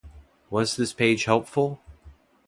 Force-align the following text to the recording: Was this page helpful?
Was 0.49 0.77
this 0.77 0.93
page 0.93 1.25
helpful? 1.25 1.79